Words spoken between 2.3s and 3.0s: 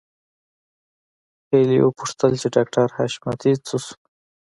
چې ډاکټر